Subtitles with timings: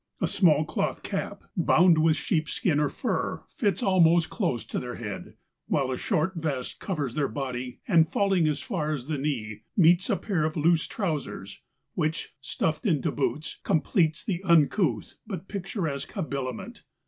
[0.19, 3.45] A small cloth cap, bound with sheepskin or 180 MOUNTAIN ADVENTURES.
[3.53, 5.35] fur, fits almost close to their head;
[5.67, 10.09] while a short vest covers their body, and, falling as far as the knee, meets
[10.09, 11.61] a pair of loose trousers,
[11.93, 16.81] which, stuffed into boots, completes the uncouth but picturesque habili¬ ment.